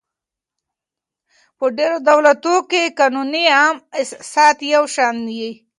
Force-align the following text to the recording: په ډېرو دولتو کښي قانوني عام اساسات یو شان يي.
په 1.57 1.65
ډېرو 1.77 1.97
دولتو 2.09 2.53
کښي 2.69 2.83
قانوني 2.99 3.45
عام 3.57 3.75
اساسات 4.01 4.57
یو 4.73 4.83
شان 4.95 5.17
يي. 5.39 5.51